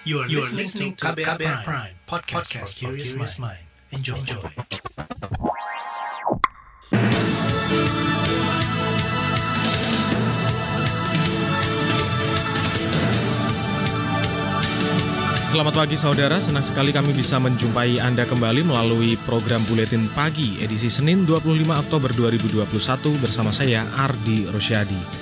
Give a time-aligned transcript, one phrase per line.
[0.00, 3.60] You are, you are listening to KBR, Prime, Prime podcast, podcast for curious mind.
[3.92, 4.16] Enjoy.
[4.16, 4.40] Enjoy.
[15.52, 20.88] Selamat pagi saudara, senang sekali kami bisa menjumpai Anda kembali melalui program Buletin Pagi edisi
[20.88, 22.64] Senin 25 Oktober 2021
[23.20, 25.19] bersama saya Ardi Rosyadi.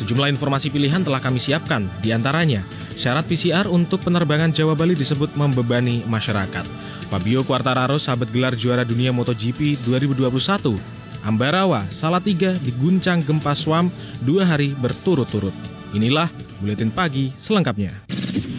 [0.00, 2.64] Sejumlah informasi pilihan telah kami siapkan, di antaranya
[2.96, 6.64] syarat PCR untuk penerbangan Jawa Bali disebut membebani masyarakat.
[7.12, 10.80] Fabio Quartararo sahabat gelar juara dunia MotoGP 2021.
[11.20, 13.92] Ambarawa, Salatiga diguncang gempa Swam
[14.24, 15.52] dua hari berturut-turut.
[15.92, 16.32] Inilah
[16.64, 17.92] Buletin Pagi selengkapnya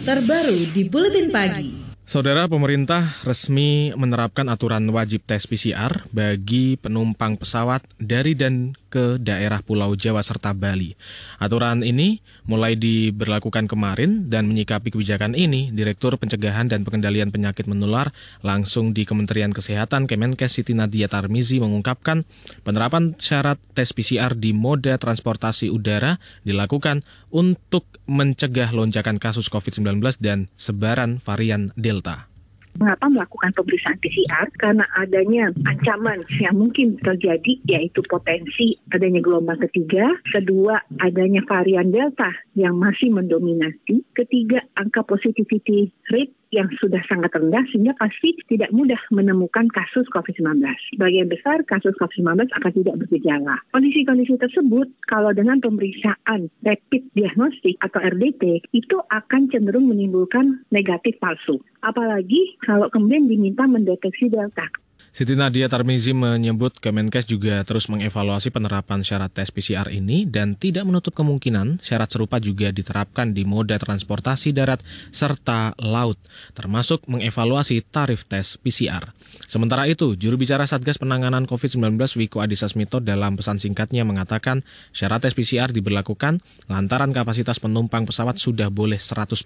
[0.02, 1.94] terbaru di Buletin Pagi.
[2.02, 9.64] Saudara pemerintah resmi menerapkan aturan wajib tes PCR bagi penumpang pesawat dari dan ke daerah
[9.64, 10.92] Pulau Jawa serta Bali.
[11.40, 18.12] Aturan ini mulai diberlakukan kemarin dan menyikapi kebijakan ini, Direktur Pencegahan dan Pengendalian Penyakit Menular
[18.44, 22.28] langsung di Kementerian Kesehatan Kemenkes Siti Nadia Tarmizi mengungkapkan
[22.60, 27.00] penerapan syarat tes PCR di moda transportasi udara dilakukan
[27.32, 32.31] untuk mencegah lonjakan kasus COVID-19 dan sebaran varian Delta.
[32.80, 34.46] Mengapa melakukan pemeriksaan PCR?
[34.56, 42.32] Karena adanya ancaman yang mungkin terjadi, yaitu potensi adanya gelombang ketiga, kedua adanya varian Delta
[42.56, 49.00] yang masih mendominasi, ketiga angka positivity rate yang sudah sangat rendah sehingga pasti tidak mudah
[49.08, 50.60] menemukan kasus COVID-19.
[51.00, 53.56] Bagian besar kasus COVID-19 akan tidak bergejala.
[53.72, 61.58] Kondisi-kondisi tersebut kalau dengan pemeriksaan rapid diagnostik atau RDT itu akan cenderung menimbulkan negatif palsu.
[61.80, 64.68] Apalagi kalau kemudian diminta mendeteksi delta.
[65.12, 70.88] Siti Nadia Tarmizi menyebut Kemenkes juga terus mengevaluasi penerapan syarat tes PCR ini dan tidak
[70.88, 74.80] menutup kemungkinan syarat serupa juga diterapkan di moda transportasi darat
[75.12, 76.16] serta laut,
[76.56, 79.12] termasuk mengevaluasi tarif tes PCR.
[79.48, 84.64] Sementara itu, juru bicara Satgas Penanganan COVID-19 Wiko Adhisa Smito dalam pesan singkatnya mengatakan
[84.96, 86.40] syarat tes PCR diberlakukan
[86.72, 89.44] lantaran kapasitas penumpang pesawat sudah boleh 100%.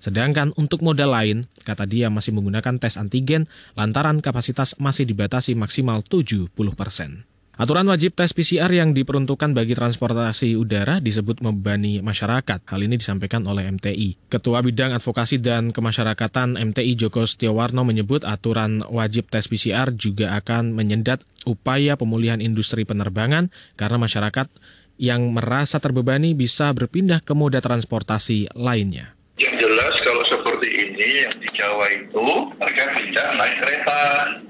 [0.00, 3.44] Sedangkan untuk moda lain, kata dia masih menggunakan tes antigen
[3.76, 7.28] lantaran kapasitas masih dibatasi maksimal 70 persen.
[7.60, 12.64] Aturan wajib tes PCR yang diperuntukkan bagi transportasi udara disebut membebani masyarakat.
[12.64, 14.32] Hal ini disampaikan oleh MTI.
[14.32, 20.72] Ketua Bidang Advokasi dan Kemasyarakatan MTI Joko Setiawarno menyebut aturan wajib tes PCR juga akan
[20.72, 24.48] menyendat upaya pemulihan industri penerbangan karena masyarakat
[24.96, 29.12] yang merasa terbebani bisa berpindah ke moda transportasi lainnya.
[29.36, 32.26] Yang jelas kalau seperti ini yang di Jawa itu
[32.60, 34.00] mereka tidak naik kereta.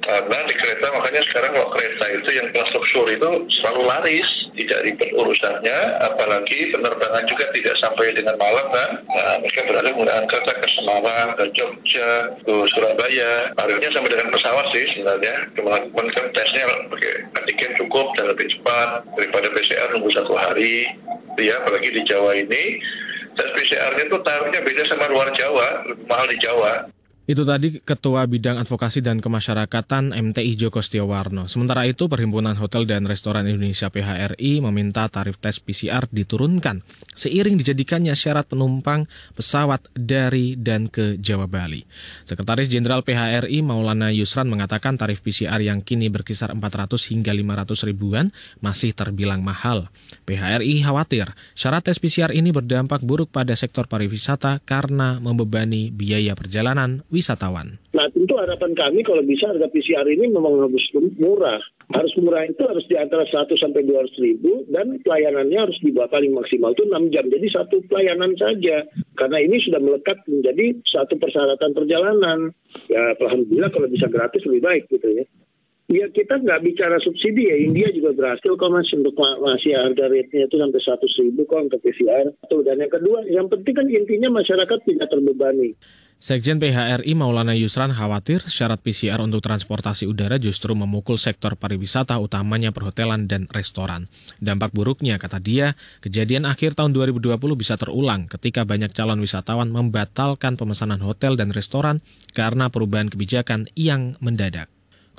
[0.01, 0.87] Karena di kereta.
[0.91, 3.31] Makanya sekarang kalau kereta itu yang kelas luxur itu
[3.63, 4.27] selalu laris
[4.59, 5.79] tidak ribet urusannya.
[6.11, 8.91] Apalagi penerbangan juga tidak sampai dengan malam kan?
[9.07, 12.11] Nah, mereka berada menggunakan kereta ke Semarang ke Jogja
[12.43, 13.55] ke Surabaya.
[13.55, 15.35] Harusnya sampai dengan pesawat sih sebenarnya.
[15.55, 15.79] Cuma
[16.11, 20.91] kan tesnya pakai antigen cukup dan lebih cepat daripada PCR nunggu satu hari.
[21.39, 22.83] Ya apalagi di Jawa ini
[23.55, 26.73] PCR-nya itu taruhnya beda sama luar Jawa, lebih mahal di Jawa.
[27.31, 31.47] Itu tadi Ketua Bidang Advokasi dan Kemasyarakatan MTI Joko Setiawarno.
[31.47, 36.83] Sementara itu, Perhimpunan Hotel dan Restoran Indonesia PHRI meminta tarif tes PCR diturunkan
[37.15, 39.07] seiring dijadikannya syarat penumpang
[39.39, 41.87] pesawat dari dan ke Jawa Bali.
[42.27, 48.35] Sekretaris Jenderal PHRI Maulana Yusran mengatakan tarif PCR yang kini berkisar 400 hingga 500 ribuan
[48.59, 49.87] masih terbilang mahal.
[50.27, 57.07] PHRI khawatir syarat tes PCR ini berdampak buruk pada sektor pariwisata karena membebani biaya perjalanan
[57.21, 57.77] wisatawan.
[57.93, 60.85] Nah tentu harapan kami kalau bisa harga PCR ini memang harus
[61.21, 61.61] murah.
[61.93, 66.33] Harus murah itu harus di antara 1 sampai 200 ribu dan pelayanannya harus dibuat paling
[66.33, 67.27] maksimal itu 6 jam.
[67.29, 68.89] Jadi satu pelayanan saja.
[69.19, 72.39] Karena ini sudah melekat menjadi satu persyaratan perjalanan.
[72.89, 75.25] Ya Alhamdulillah kalau bisa gratis lebih baik gitu ya.
[75.91, 80.47] Ya kita nggak bicara subsidi ya, India juga berhasil kok mas untuk masih harga rate-nya
[80.47, 82.31] itu sampai 100 ribu kok untuk PCR.
[82.47, 85.75] Dan yang kedua, yang penting kan intinya masyarakat tidak terbebani.
[86.21, 92.71] Sekjen PHRI Maulana Yusran khawatir syarat PCR untuk transportasi udara justru memukul sektor pariwisata utamanya
[92.71, 94.07] perhotelan dan restoran.
[94.39, 95.75] Dampak buruknya, kata dia,
[96.07, 101.99] kejadian akhir tahun 2020 bisa terulang ketika banyak calon wisatawan membatalkan pemesanan hotel dan restoran
[102.31, 104.71] karena perubahan kebijakan yang mendadak.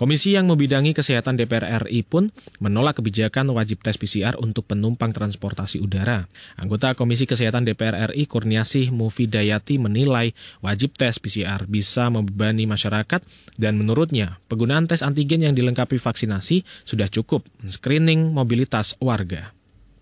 [0.01, 5.77] Komisi yang membidangi kesehatan DPR RI pun menolak kebijakan wajib tes PCR untuk penumpang transportasi
[5.77, 6.25] udara.
[6.57, 10.33] Anggota Komisi Kesehatan DPR RI Kurniasih Mufidayati menilai
[10.65, 13.21] wajib tes PCR bisa membebani masyarakat
[13.61, 19.53] dan menurutnya penggunaan tes antigen yang dilengkapi vaksinasi sudah cukup screening mobilitas warga.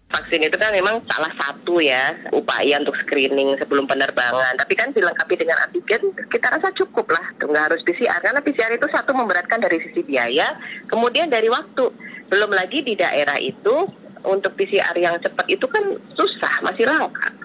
[0.10, 4.58] Vaksin itu kan memang salah satu ya upaya untuk screening sebelum penerbangan.
[4.58, 7.30] Tapi kan dilengkapi dengan antigen, kita rasa cukup lah.
[7.38, 8.18] Nggak harus PCR.
[8.18, 10.58] Karena PCR itu satu memberatkan dari sisi biaya,
[10.90, 11.94] kemudian dari waktu.
[12.26, 13.86] Belum lagi di daerah itu,
[14.26, 15.82] untuk PCR yang cepat itu kan
[16.18, 17.39] susah, masih langka.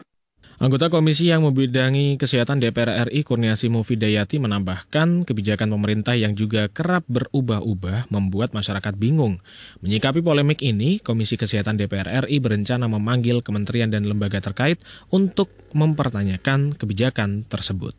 [0.62, 7.02] Anggota komisi yang membidangi kesehatan DPR RI Kurniasi Mufidayati menambahkan kebijakan pemerintah yang juga kerap
[7.10, 9.42] berubah-ubah membuat masyarakat bingung.
[9.82, 14.78] Menyikapi polemik ini, Komisi Kesehatan DPR RI berencana memanggil kementerian dan lembaga terkait
[15.10, 17.98] untuk mempertanyakan kebijakan tersebut.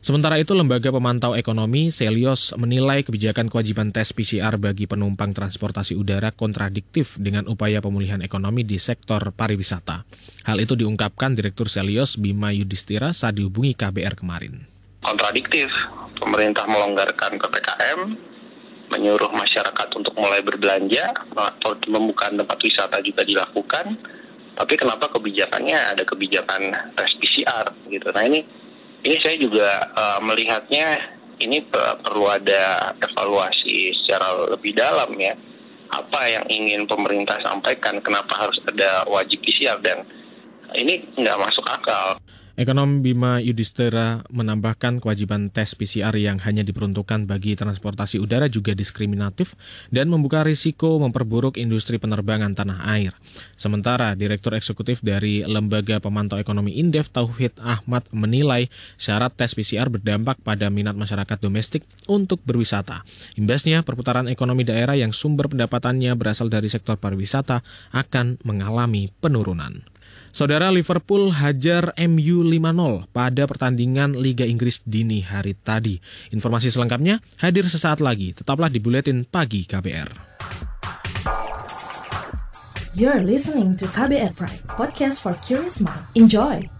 [0.00, 6.32] Sementara itu, Lembaga Pemantau Ekonomi Selios menilai kebijakan kewajiban tes PCR bagi penumpang transportasi udara
[6.32, 10.08] kontradiktif dengan upaya pemulihan ekonomi di sektor pariwisata.
[10.48, 14.64] Hal itu diungkapkan Direktur Selios Bima Yudhistira saat dihubungi KBR kemarin.
[15.04, 15.68] Kontradiktif,
[16.16, 18.00] pemerintah melonggarkan PPKM,
[18.96, 24.00] menyuruh masyarakat untuk mulai berbelanja atau membuka tempat wisata juga dilakukan.
[24.56, 28.08] Tapi kenapa kebijakannya ada kebijakan tes PCR gitu?
[28.16, 28.59] Nah ini
[29.04, 35.32] ini saya juga uh, melihatnya ini perlu ada evaluasi secara lebih dalam ya.
[35.90, 37.98] Apa yang ingin pemerintah sampaikan?
[37.98, 39.80] Kenapa harus ada wajib PCR?
[39.82, 40.06] Dan
[40.76, 42.20] ini nggak masuk akal.
[42.60, 49.56] Ekonom Bima Yudhistira menambahkan kewajiban tes PCR yang hanya diperuntukkan bagi transportasi udara juga diskriminatif
[49.88, 53.16] dan membuka risiko memperburuk industri penerbangan tanah air.
[53.56, 58.68] Sementara Direktur Eksekutif dari Lembaga Pemantau Ekonomi Indef Tauhid Ahmad menilai
[59.00, 63.00] syarat tes PCR berdampak pada minat masyarakat domestik untuk berwisata.
[63.40, 67.64] Imbasnya, perputaran ekonomi daerah yang sumber pendapatannya berasal dari sektor pariwisata
[67.96, 69.89] akan mengalami penurunan.
[70.30, 75.98] Saudara Liverpool hajar MU 5-0 pada pertandingan Liga Inggris dini hari tadi.
[76.30, 78.30] Informasi selengkapnya hadir sesaat lagi.
[78.30, 80.30] Tetaplah di Buletin Pagi KBR.
[82.94, 86.02] You're listening to KBR Pride, podcast for curious mind.
[86.18, 86.79] Enjoy!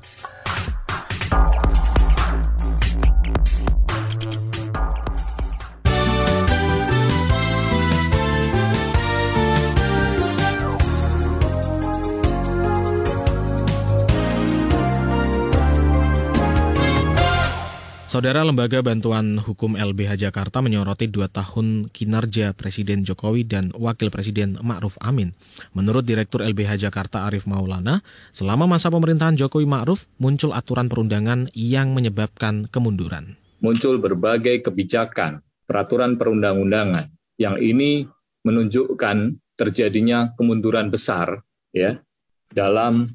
[18.10, 24.58] Saudara Lembaga Bantuan Hukum LBH Jakarta menyoroti dua tahun kinerja Presiden Jokowi dan Wakil Presiden
[24.58, 25.30] Ma'ruf Amin.
[25.78, 28.02] Menurut Direktur LBH Jakarta Arif Maulana,
[28.34, 33.38] selama masa pemerintahan Jokowi Ma'ruf muncul aturan perundangan yang menyebabkan kemunduran.
[33.62, 38.10] Muncul berbagai kebijakan, peraturan perundang-undangan yang ini
[38.42, 42.02] menunjukkan terjadinya kemunduran besar ya
[42.50, 43.06] dalam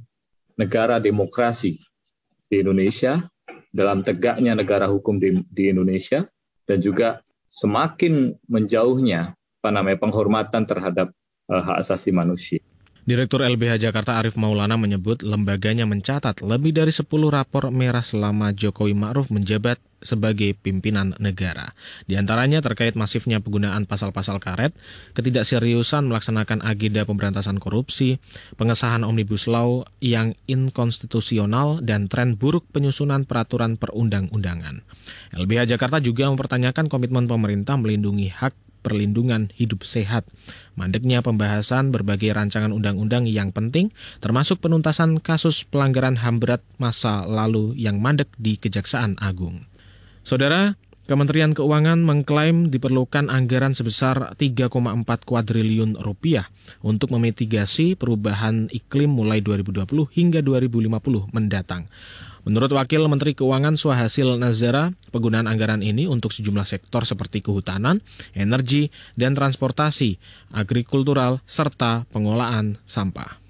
[0.56, 1.83] negara demokrasi
[2.47, 3.27] di Indonesia
[3.75, 6.24] dalam tegaknya negara hukum di, di Indonesia
[6.63, 7.19] dan juga
[7.51, 11.12] semakin menjauhnya apa namanya penghormatan terhadap
[11.51, 12.63] uh, hak asasi manusia.
[13.06, 18.98] Direktur LBH Jakarta Arif Maulana menyebut lembaganya mencatat lebih dari 10 rapor merah selama Jokowi
[18.98, 21.74] Ma'ruf menjabat sebagai pimpinan negara.
[22.06, 24.78] Di antaranya terkait masifnya penggunaan pasal-pasal karet,
[25.18, 28.22] ketidakseriusan melaksanakan agenda pemberantasan korupsi,
[28.56, 34.86] pengesahan Omnibus Law yang inkonstitusional, dan tren buruk penyusunan peraturan perundang-undangan.
[35.34, 38.54] LBH Jakarta juga mempertanyakan komitmen pemerintah melindungi hak
[38.86, 40.30] perlindungan hidup sehat.
[40.78, 43.90] Mandeknya pembahasan berbagai rancangan undang-undang yang penting,
[44.22, 49.66] termasuk penuntasan kasus pelanggaran HAM berat masa lalu yang mandek di Kejaksaan Agung.
[50.26, 50.74] Saudara,
[51.06, 54.74] Kementerian Keuangan mengklaim diperlukan anggaran sebesar 3,4
[55.22, 56.50] kuadriliun rupiah
[56.82, 59.86] untuk memitigasi perubahan iklim mulai 2020
[60.18, 61.86] hingga 2050 mendatang.
[62.42, 68.02] Menurut Wakil Menteri Keuangan Suhasil Nazara, penggunaan anggaran ini untuk sejumlah sektor seperti kehutanan,
[68.34, 70.18] energi, dan transportasi,
[70.58, 73.44] agrikultural, serta pengolahan sampah.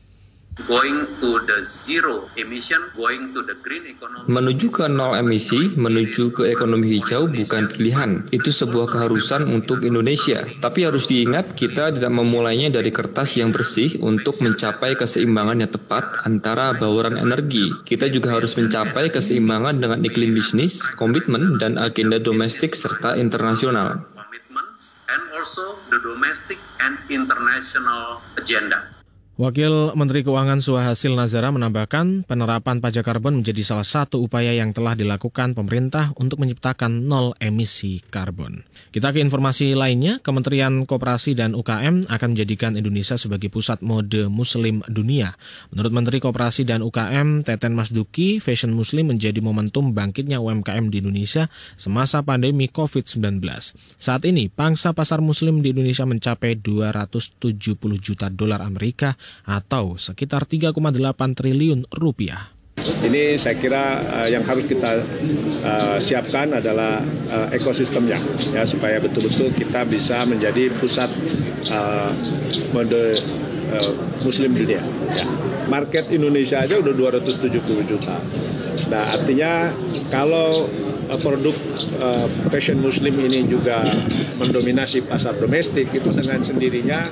[4.26, 8.24] Menuju ke nol emisi, menuju ke ekonomi hijau bukan pilihan.
[8.32, 10.48] Itu sebuah keharusan untuk Indonesia.
[10.64, 16.24] Tapi harus diingat kita tidak memulainya dari kertas yang bersih untuk mencapai keseimbangan yang tepat
[16.24, 17.76] antara bauran energi.
[17.84, 24.08] Kita juga harus mencapai keseimbangan dengan iklim bisnis, komitmen, dan agenda domestik serta internasional.
[25.12, 28.95] And also the domestic and international agenda.
[29.36, 34.96] Wakil Menteri Keuangan Suhasil Nazara menambahkan penerapan pajak karbon menjadi salah satu upaya yang telah
[34.96, 38.64] dilakukan pemerintah untuk menciptakan nol emisi karbon.
[38.96, 44.80] Kita ke informasi lainnya, Kementerian Koperasi dan UKM akan menjadikan Indonesia sebagai pusat mode muslim
[44.88, 45.36] dunia.
[45.76, 51.52] Menurut Menteri Koperasi dan UKM Teten Masduki, fashion muslim menjadi momentum bangkitnya UMKM di Indonesia
[51.76, 53.44] semasa pandemi COVID-19.
[54.00, 57.44] Saat ini, pangsa pasar muslim di Indonesia mencapai 270
[58.00, 59.12] juta dolar Amerika
[59.46, 60.76] atau sekitar 3,8
[61.38, 62.56] triliun rupiah.
[62.76, 65.00] Ini saya kira uh, yang harus kita
[65.64, 67.00] uh, siapkan adalah
[67.32, 68.20] uh, ekosistemnya
[68.52, 71.08] ya supaya betul-betul kita bisa menjadi pusat
[71.72, 72.12] uh,
[72.76, 73.16] mode
[73.72, 73.92] uh,
[74.28, 74.84] muslim dunia.
[74.84, 75.26] Ya.
[75.72, 78.20] Market Indonesia aja udah 270 juta.
[78.92, 79.72] Nah artinya
[80.12, 80.68] kalau
[81.10, 81.56] uh, produk
[82.04, 83.82] uh, fashion muslim ini juga
[84.36, 87.08] mendominasi pasar domestik itu dengan sendirinya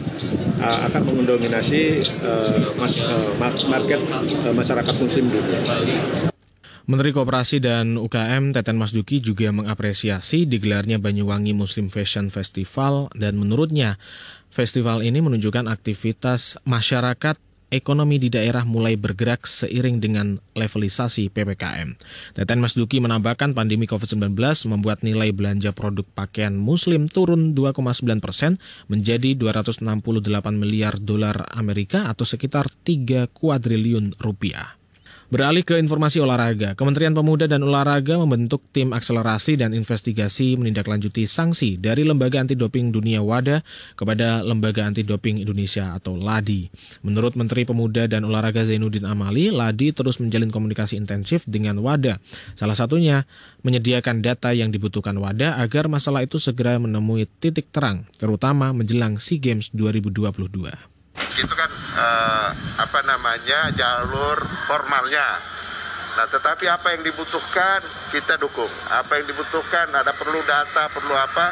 [0.64, 5.60] uh, akan mendominasi uh, mas, uh, market uh, masyarakat muslim dunia.
[6.84, 13.40] Menteri Koperasi dan UKM Teten Mas Duki juga mengapresiasi digelarnya Banyuwangi Muslim Fashion Festival dan
[13.40, 13.96] menurutnya
[14.52, 17.40] festival ini menunjukkan aktivitas masyarakat
[17.74, 21.98] ekonomi di daerah mulai bergerak seiring dengan levelisasi PPKM.
[22.38, 24.38] Teten Mas Duki menambahkan pandemi COVID-19
[24.70, 29.90] membuat nilai belanja produk pakaian muslim turun 2,9 persen menjadi 268
[30.54, 34.83] miliar dolar Amerika atau sekitar 3 kuadriliun rupiah.
[35.34, 41.82] Beralih ke informasi olahraga, Kementerian Pemuda dan Olahraga membentuk tim akselerasi dan investigasi menindaklanjuti sanksi
[41.82, 43.66] dari Lembaga Anti Doping Dunia WADA
[43.98, 46.70] kepada Lembaga Anti Doping Indonesia atau LADI.
[47.02, 52.22] Menurut Menteri Pemuda dan Olahraga Zainuddin Amali, LADI terus menjalin komunikasi intensif dengan WADA.
[52.54, 53.26] Salah satunya
[53.66, 59.42] menyediakan data yang dibutuhkan WADA agar masalah itu segera menemui titik terang, terutama menjelang SEA
[59.42, 62.50] Games 2022 itu kan uh,
[62.82, 64.38] apa namanya jalur
[64.70, 65.54] formalnya.
[66.14, 67.82] Nah, tetapi apa yang dibutuhkan
[68.14, 68.70] kita dukung.
[68.94, 71.50] Apa yang dibutuhkan ada perlu data, perlu apa.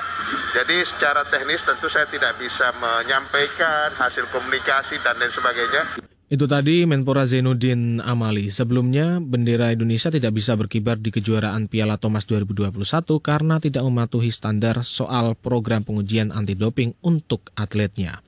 [0.54, 6.06] Jadi secara teknis tentu saya tidak bisa menyampaikan hasil komunikasi dan lain sebagainya.
[6.32, 8.54] Itu tadi Menpora Zainuddin Amali.
[8.54, 12.72] Sebelumnya, bendera Indonesia tidak bisa berkibar di kejuaraan Piala Thomas 2021
[13.20, 18.24] karena tidak mematuhi standar soal program pengujian anti doping untuk atletnya.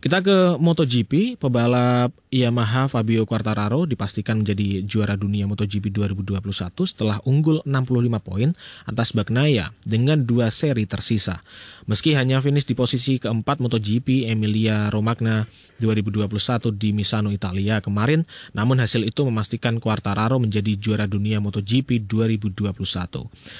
[0.00, 6.40] Kita ke MotoGP, pebalap Yamaha Fabio Quartararo dipastikan menjadi juara dunia MotoGP 2021
[6.88, 8.48] setelah unggul 65 poin
[8.88, 11.44] atas Bagnaia dengan dua seri tersisa.
[11.84, 15.44] Meski hanya finish di posisi keempat MotoGP Emilia Romagna
[15.84, 16.32] 2021
[16.80, 18.24] di Misano, Italia kemarin,
[18.56, 22.72] namun hasil itu memastikan Quartararo menjadi juara dunia MotoGP 2021.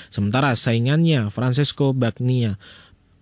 [0.09, 2.56] Sementara saingannya Francesco Bagnaia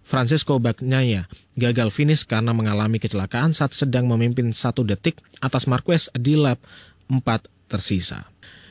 [0.08, 1.28] Francesco Bagnaia
[1.60, 6.56] gagal finish karena mengalami kecelakaan saat sedang memimpin satu detik atas Marquez di lap
[7.12, 7.20] 4
[7.68, 8.24] tersisa.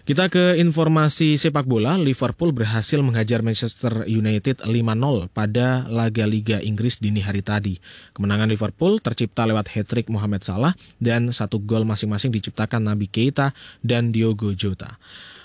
[0.08, 4.72] Kita ke informasi sepak bola, Liverpool berhasil menghajar Manchester United 5-0
[5.36, 7.76] pada laga Liga Inggris dini hari tadi.
[8.16, 10.72] Kemenangan Liverpool tercipta lewat hat-trick Mohamed Salah
[11.04, 13.52] dan satu gol masing-masing diciptakan Nabi Keita
[13.84, 14.96] dan Diogo Jota.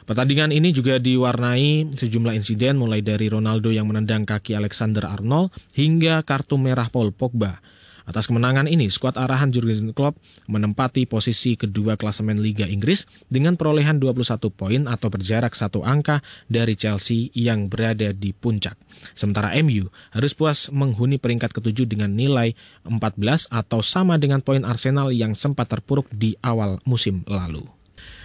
[0.03, 6.27] Pertandingan ini juga diwarnai sejumlah insiden mulai dari Ronaldo yang menendang kaki Alexander Arnold hingga
[6.27, 7.63] kartu merah Paul Pogba.
[8.03, 10.19] Atas kemenangan ini, skuad arahan Jurgen Klopp
[10.51, 16.19] menempati posisi kedua klasemen Liga Inggris dengan perolehan 21 poin atau berjarak satu angka
[16.51, 18.75] dari Chelsea yang berada di puncak.
[19.15, 22.59] Sementara MU harus puas menghuni peringkat ketujuh dengan nilai
[22.91, 27.82] 14 atau sama dengan poin Arsenal yang sempat terpuruk di awal musim lalu.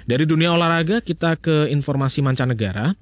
[0.07, 2.95] Dari dunia olahraga kita ke informasi mancanegara.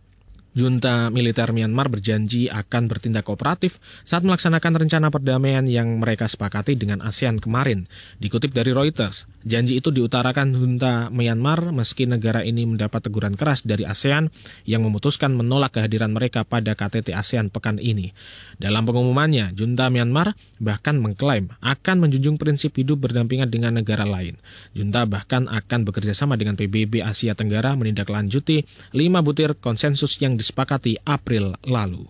[0.56, 7.04] Junta militer Myanmar berjanji akan bertindak kooperatif saat melaksanakan rencana perdamaian yang mereka sepakati dengan
[7.04, 7.92] ASEAN kemarin.
[8.24, 13.84] Dikutip dari Reuters, janji itu diutarakan junta Myanmar meski negara ini mendapat teguran keras dari
[13.84, 14.32] ASEAN
[14.64, 18.16] yang memutuskan menolak kehadiran mereka pada KTT ASEAN pekan ini.
[18.56, 24.40] Dalam pengumumannya, junta Myanmar bahkan mengklaim akan menjunjung prinsip hidup berdampingan dengan negara lain.
[24.72, 28.64] Junta bahkan akan bekerja sama dengan PBB Asia Tenggara menindaklanjuti
[28.96, 32.06] lima butir konsensus yang disepakati April lalu.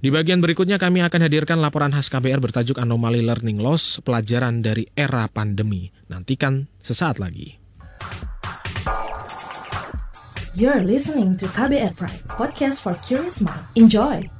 [0.00, 4.88] Di bagian berikutnya kami akan hadirkan laporan khas KBR bertajuk Anomali Learning Loss, pelajaran dari
[4.96, 5.92] era pandemi.
[6.08, 7.60] Nantikan sesaat lagi.
[10.56, 13.60] You're listening to KBR Pride, podcast for curious mind.
[13.76, 14.35] Enjoy!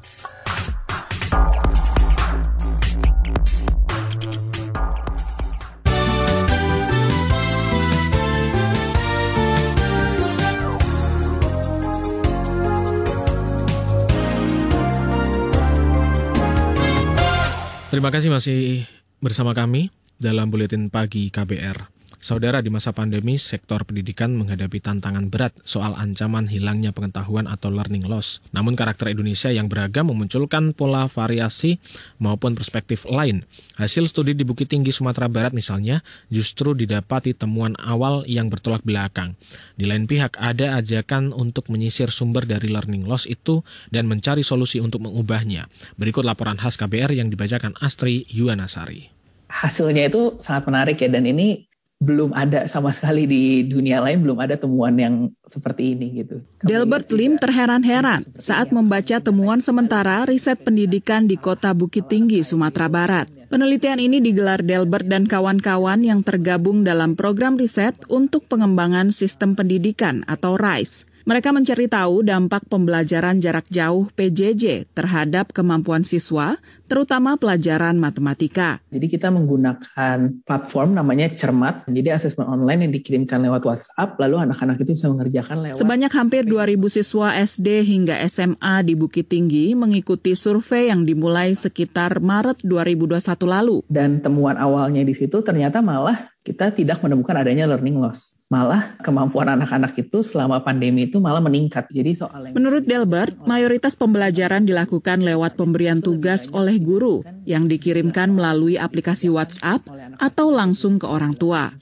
[17.96, 18.84] Terima kasih masih
[19.24, 19.88] bersama kami
[20.20, 21.95] dalam Buletin Pagi KBR.
[22.26, 28.10] Saudara, di masa pandemi, sektor pendidikan menghadapi tantangan berat soal ancaman hilangnya pengetahuan atau learning
[28.10, 28.42] loss.
[28.50, 31.78] Namun karakter Indonesia yang beragam memunculkan pola variasi
[32.18, 33.46] maupun perspektif lain.
[33.78, 39.38] Hasil studi di Bukit Tinggi Sumatera Barat misalnya justru didapati temuan awal yang bertolak belakang.
[39.78, 43.62] Di lain pihak ada ajakan untuk menyisir sumber dari learning loss itu
[43.94, 45.70] dan mencari solusi untuk mengubahnya.
[45.94, 49.14] Berikut laporan khas KBR yang dibacakan Astri Yuwanasari.
[49.46, 54.36] Hasilnya itu sangat menarik ya dan ini belum ada sama sekali di dunia lain belum
[54.36, 56.44] ada temuan yang seperti ini gitu.
[56.60, 63.26] Delbert Lim terheran-heran saat membaca temuan sementara riset pendidikan di Kota Bukit Tinggi, Sumatera Barat.
[63.48, 70.20] Penelitian ini digelar Delbert dan kawan-kawan yang tergabung dalam program riset untuk pengembangan sistem pendidikan
[70.28, 71.15] atau RISE.
[71.26, 76.54] Mereka mencari tahu dampak pembelajaran jarak jauh PJJ terhadap kemampuan siswa,
[76.86, 78.78] terutama pelajaran matematika.
[78.94, 81.82] Jadi kita menggunakan platform namanya Cermat.
[81.90, 85.82] Jadi asesmen online yang dikirimkan lewat WhatsApp, lalu anak-anak itu bisa mengerjakan lewat...
[85.82, 92.22] Sebanyak hampir 2.000 siswa SD hingga SMA di Bukit Tinggi mengikuti survei yang dimulai sekitar
[92.22, 93.18] Maret 2021
[93.50, 93.82] lalu.
[93.90, 98.46] Dan temuan awalnya di situ ternyata malah kita tidak menemukan adanya learning loss.
[98.46, 101.90] Malah kemampuan anak-anak itu selama pandemi itu malah meningkat.
[101.90, 102.54] Jadi soal.
[102.54, 109.82] Menurut Delbert, mayoritas pembelajaran dilakukan lewat pemberian tugas oleh guru yang dikirimkan melalui aplikasi WhatsApp
[110.22, 111.74] atau langsung ke orang tua.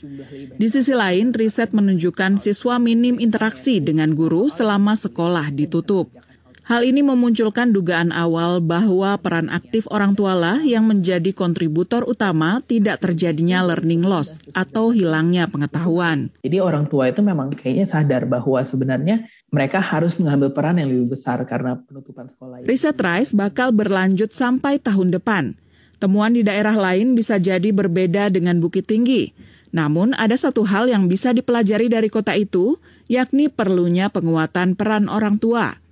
[0.57, 6.09] Di sisi lain, riset menunjukkan siswa minim interaksi dengan guru selama sekolah ditutup.
[6.65, 12.65] Hal ini memunculkan dugaan awal bahwa peran aktif orang tua lah yang menjadi kontributor utama
[12.65, 16.33] tidak terjadinya learning loss atau hilangnya pengetahuan.
[16.41, 21.13] Jadi orang tua itu memang kayaknya sadar bahwa sebenarnya mereka harus mengambil peran yang lebih
[21.13, 22.65] besar karena penutupan sekolah.
[22.65, 25.61] Riset RISE bakal berlanjut sampai tahun depan.
[26.01, 29.37] Temuan di daerah lain bisa jadi berbeda dengan Bukit Tinggi.
[29.77, 35.37] Namun ada satu hal yang bisa dipelajari dari kota itu, yakni perlunya penguatan peran orang
[35.37, 35.84] tua.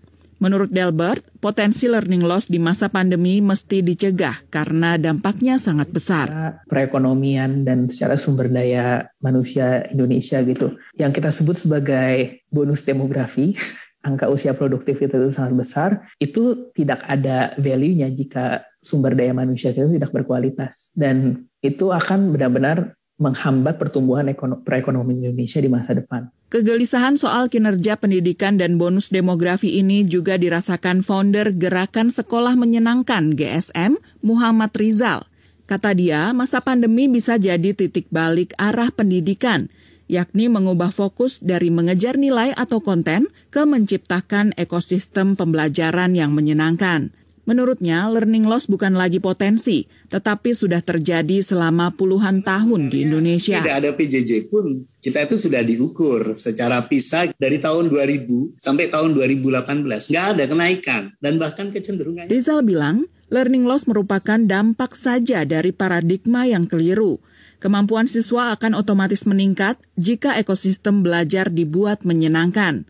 [0.42, 6.58] Menurut Delbert, potensi learning loss di masa pandemi mesti dicegah karena dampaknya sangat besar.
[6.66, 10.74] Perekonomian dan secara sumber daya manusia Indonesia gitu.
[10.98, 13.54] Yang kita sebut sebagai bonus demografi,
[14.08, 19.94] angka usia produktif itu sangat besar, itu tidak ada value-nya jika sumber daya manusia itu
[19.94, 20.90] tidak berkualitas.
[20.98, 24.26] Dan itu akan benar-benar menghambat pertumbuhan
[24.66, 26.26] perekonomian Indonesia di masa depan.
[26.50, 33.96] Kegelisahan soal kinerja pendidikan dan bonus demografi ini juga dirasakan founder Gerakan Sekolah Menyenangkan GSM,
[34.20, 35.24] Muhammad Rizal.
[35.64, 39.72] Kata dia, masa pandemi bisa jadi titik balik arah pendidikan,
[40.10, 47.16] yakni mengubah fokus dari mengejar nilai atau konten ke menciptakan ekosistem pembelajaran yang menyenangkan.
[47.42, 53.58] Menurutnya, learning loss bukan lagi potensi, tetapi sudah terjadi selama puluhan tahun di Indonesia.
[53.58, 59.18] Tidak ada PJJ pun, kita itu sudah diukur secara PISA dari tahun 2000 sampai tahun
[59.18, 59.82] 2018.
[60.14, 62.30] Nggak ada kenaikan, dan bahkan kecenderungannya.
[62.30, 67.18] Rizal bilang, learning loss merupakan dampak saja dari paradigma yang keliru.
[67.58, 72.86] Kemampuan siswa akan otomatis meningkat jika ekosistem belajar dibuat menyenangkan.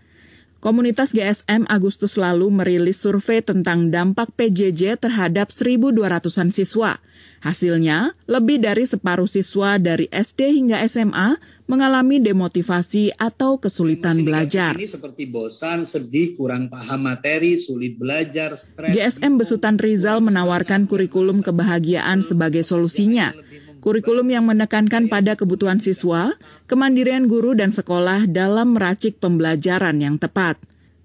[0.63, 7.03] Komunitas GSM Agustus lalu merilis survei tentang dampak PJJ terhadap 1.200-an siswa.
[7.43, 11.35] Hasilnya, lebih dari separuh siswa dari SD hingga SMA
[11.67, 14.79] mengalami demotivasi atau kesulitan belajar.
[14.79, 18.95] Ini seperti bosan, sedih, kurang paham materi, sulit belajar, stres.
[18.95, 23.35] GSM Besutan Rizal menawarkan kurikulum kebahagiaan sebagai solusinya.
[23.83, 26.31] Kurikulum yang menekankan pada kebutuhan siswa,
[26.71, 30.55] kemandirian guru dan sekolah dalam meracik pembelajaran yang tepat.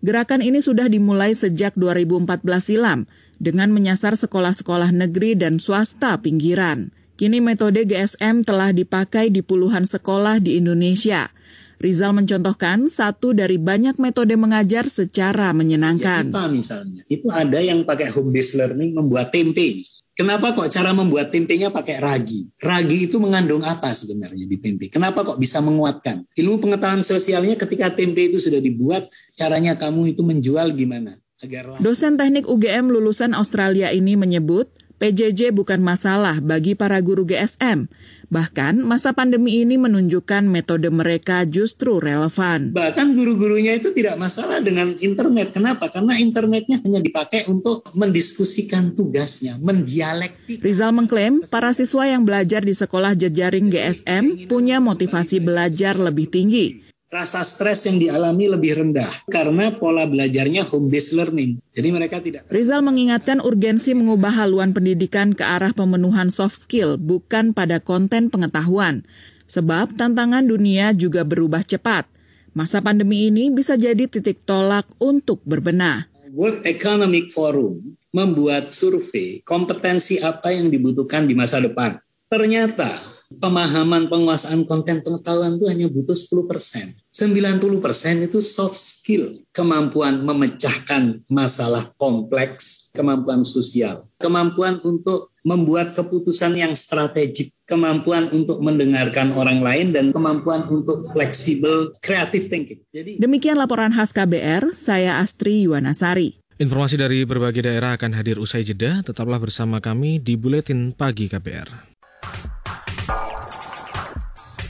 [0.06, 3.10] Gerakan ini sudah dimulai sejak 2014 silam
[3.42, 6.94] dengan menyasar sekolah-sekolah negeri dan swasta pinggiran.
[7.18, 11.34] Kini metode GSM telah dipakai di puluhan sekolah di Indonesia.
[11.82, 16.30] Rizal mencontohkan satu dari banyak metode mengajar secara menyenangkan.
[16.30, 19.82] Ya, misalnya, itu ada yang pakai home based learning membuat tempe.
[20.18, 22.50] Kenapa kok cara membuat tempenya pakai ragi?
[22.58, 24.90] Ragi itu mengandung apa sebenarnya di tempe?
[24.90, 26.26] Kenapa kok bisa menguatkan?
[26.34, 29.06] Ilmu pengetahuan sosialnya ketika tempe itu sudah dibuat,
[29.38, 31.22] caranya kamu itu menjual gimana?
[31.46, 37.86] Agar Dosen teknik UGM lulusan Australia ini menyebut, PJJ bukan masalah bagi para guru GSM.
[38.28, 42.76] Bahkan masa pandemi ini menunjukkan metode mereka justru relevan.
[42.76, 45.56] Bahkan guru-gurunya itu tidak masalah dengan internet.
[45.56, 45.88] Kenapa?
[45.88, 50.60] Karena internetnya hanya dipakai untuk mendiskusikan tugasnya, mendialektik.
[50.60, 56.87] Rizal mengklaim para siswa yang belajar di sekolah jejaring GSM punya motivasi belajar lebih tinggi
[57.08, 61.64] rasa stres yang dialami lebih rendah karena pola belajarnya home based learning.
[61.72, 62.44] Jadi mereka tidak.
[62.52, 69.08] Rizal mengingatkan urgensi mengubah haluan pendidikan ke arah pemenuhan soft skill bukan pada konten pengetahuan.
[69.48, 72.04] Sebab tantangan dunia juga berubah cepat.
[72.52, 76.10] Masa pandemi ini bisa jadi titik tolak untuk berbenah.
[76.36, 77.80] World Economic Forum
[78.12, 81.96] membuat survei kompetensi apa yang dibutuhkan di masa depan.
[82.28, 82.90] Ternyata
[83.28, 86.96] pemahaman penguasaan konten pengetahuan itu hanya butuh 10 persen.
[87.12, 96.60] 90 persen itu soft skill, kemampuan memecahkan masalah kompleks, kemampuan sosial, kemampuan untuk membuat keputusan
[96.60, 102.80] yang strategik kemampuan untuk mendengarkan orang lain dan kemampuan untuk fleksibel creative thinking.
[102.92, 106.40] Jadi Demikian laporan khas KBR, saya Astri Yuwanasari.
[106.58, 109.06] Informasi dari berbagai daerah akan hadir usai jeda.
[109.06, 111.97] Tetaplah bersama kami di Buletin Pagi KBR.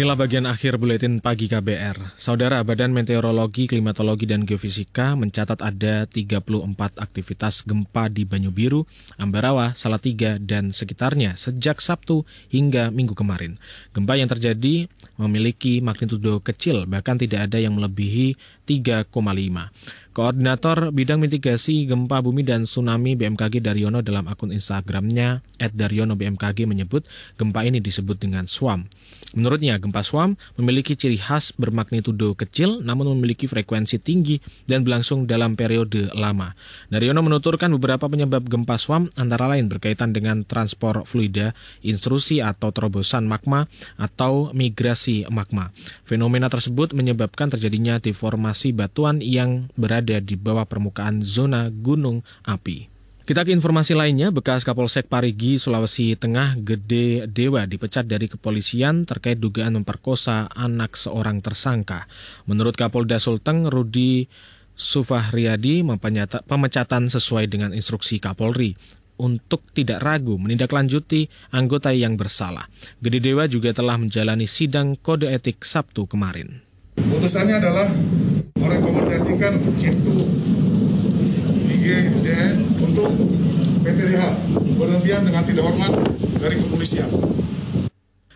[0.00, 2.16] Inilah bagian akhir buletin pagi KBR.
[2.16, 6.40] Saudara Badan Meteorologi, Klimatologi, dan Geofisika mencatat ada 34
[6.96, 8.88] aktivitas gempa di Banyu Biru,
[9.20, 13.60] Ambarawa, Salatiga, dan sekitarnya sejak Sabtu hingga Minggu kemarin.
[13.92, 14.88] Gempa yang terjadi
[15.20, 19.04] memiliki magnitudo kecil, bahkan tidak ada yang melebihi 3,5.
[20.10, 27.06] Koordinator Bidang Mitigasi Gempa Bumi dan Tsunami BMKG Daryono dalam akun Instagramnya @daryono_bmkg menyebut
[27.38, 28.90] gempa ini disebut dengan SWAM.
[29.38, 35.54] Menurutnya, gempa SWAM memiliki ciri khas bermagnitudo kecil namun memiliki frekuensi tinggi dan berlangsung dalam
[35.54, 36.58] periode lama.
[36.90, 41.54] Daryono menuturkan beberapa penyebab gempa SWAM antara lain berkaitan dengan transport fluida,
[41.86, 45.70] intrusi atau terobosan magma, atau migrasi magma.
[46.02, 52.90] Fenomena tersebut menyebabkan terjadinya deformasi batuan yang berada di bawah permukaan zona gunung api.
[53.30, 59.38] Kita ke informasi lainnya, bekas Kapolsek Parigi, Sulawesi Tengah, Gede Dewa dipecat dari kepolisian terkait
[59.38, 62.10] dugaan memperkosa anak seorang tersangka.
[62.50, 64.26] Menurut Kapolda Sulteng, Rudi
[64.74, 65.86] Sufahriadi
[66.42, 68.74] pemecatan sesuai dengan instruksi Kapolri
[69.20, 72.64] untuk tidak ragu menindaklanjuti anggota yang bersalah.
[72.98, 76.64] Gede Dewa juga telah menjalani sidang kode etik Sabtu kemarin.
[76.96, 77.86] Putusannya adalah
[78.58, 80.14] merekomendasikan itu
[81.70, 83.10] IGDN untuk
[83.86, 84.22] PTDH
[84.74, 85.92] berhentian dengan tidak hormat
[86.40, 87.08] dari kepolisian.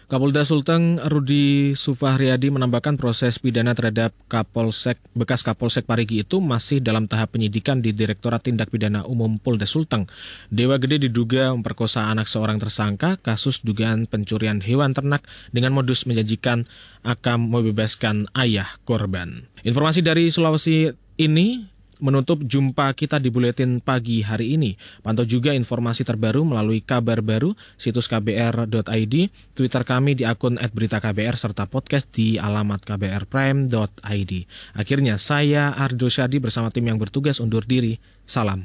[0.04, 7.08] Kapolda Sulteng Rudi Sufahriadi menambahkan proses pidana terhadap Kapolsek bekas Kapolsek Parigi itu masih dalam
[7.08, 10.04] tahap penyidikan di Direktorat Tindak Pidana Umum Polda Sulteng.
[10.52, 15.24] Dewa Gede diduga memperkosa anak seorang tersangka kasus dugaan pencurian hewan ternak
[15.56, 16.68] dengan modus menjanjikan
[17.00, 19.48] akan membebaskan ayah korban.
[19.64, 24.74] Informasi dari Sulawesi ini menutup jumpa kita di Buletin Pagi hari ini.
[25.02, 29.14] Pantau juga informasi terbaru melalui kabar baru, situs kbr.id,
[29.54, 34.32] Twitter kami di akun @beritaKBR serta podcast di alamat kbrprime.id.
[34.74, 37.98] Akhirnya saya Ardo Syadi bersama tim yang bertugas undur diri.
[38.24, 38.64] Salam.